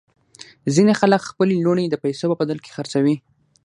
ځینې 0.75 0.93
خلک 0.99 1.21
خپلې 1.31 1.55
لوڼې 1.65 1.85
د 1.89 1.95
پیسو 2.03 2.25
په 2.29 2.35
بدل 2.41 2.57
کې 2.63 2.71
خرڅوي. 2.75 3.15